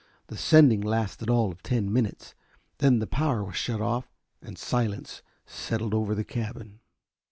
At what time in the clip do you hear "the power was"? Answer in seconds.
2.97-3.55